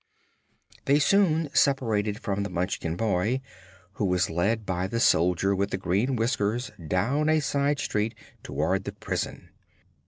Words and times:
They 0.85 0.97
soon 0.97 1.51
separated 1.53 2.17
from 2.19 2.41
the 2.41 2.49
Munchkin 2.49 2.95
boy, 2.95 3.39
who 3.93 4.05
was 4.05 4.31
led 4.31 4.65
by 4.65 4.87
the 4.87 4.99
Soldier 4.99 5.55
with 5.55 5.69
the 5.69 5.77
Green 5.77 6.15
Whiskers 6.15 6.71
down 6.87 7.29
a 7.29 7.39
side 7.39 7.77
street 7.77 8.15
toward 8.41 8.85
the 8.85 8.93
prison. 8.93 9.49